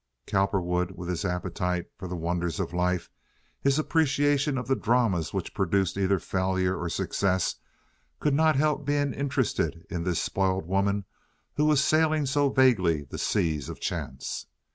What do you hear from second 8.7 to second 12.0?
being interested in this spoiled woman who was